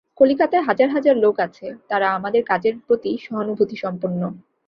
[0.17, 4.21] কলিকাতায় হাজার হাজার লোক আছে, যারা আমাদের কাজের প্রতি সহানুভূতিসম্পন্ন।